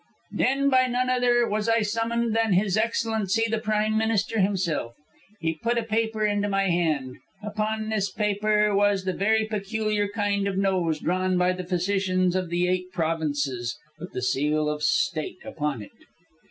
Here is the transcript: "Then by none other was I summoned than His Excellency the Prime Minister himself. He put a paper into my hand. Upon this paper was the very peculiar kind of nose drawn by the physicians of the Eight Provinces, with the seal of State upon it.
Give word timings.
"Then 0.31 0.71
by 0.71 0.87
none 0.87 1.11
other 1.11 1.47
was 1.47 1.69
I 1.69 1.83
summoned 1.83 2.35
than 2.35 2.53
His 2.53 2.75
Excellency 2.75 3.43
the 3.47 3.59
Prime 3.59 3.95
Minister 3.99 4.39
himself. 4.39 4.95
He 5.39 5.53
put 5.53 5.77
a 5.77 5.83
paper 5.83 6.25
into 6.25 6.49
my 6.49 6.69
hand. 6.71 7.17
Upon 7.43 7.89
this 7.89 8.11
paper 8.11 8.75
was 8.75 9.03
the 9.05 9.13
very 9.13 9.45
peculiar 9.45 10.07
kind 10.07 10.47
of 10.47 10.57
nose 10.57 10.99
drawn 11.01 11.37
by 11.37 11.53
the 11.53 11.63
physicians 11.67 12.35
of 12.35 12.49
the 12.49 12.67
Eight 12.67 12.91
Provinces, 12.91 13.77
with 13.99 14.13
the 14.13 14.23
seal 14.23 14.67
of 14.67 14.81
State 14.81 15.37
upon 15.45 15.83
it. 15.83 15.91